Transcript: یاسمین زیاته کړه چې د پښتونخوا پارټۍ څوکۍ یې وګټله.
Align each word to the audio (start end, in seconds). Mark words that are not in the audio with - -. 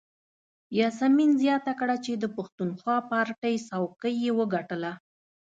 یاسمین 0.79 1.31
زیاته 1.41 1.71
کړه 1.79 1.95
چې 2.05 2.11
د 2.15 2.25
پښتونخوا 2.35 2.97
پارټۍ 3.09 3.55
څوکۍ 3.69 4.13
یې 4.23 4.31
وګټله. 4.39 4.91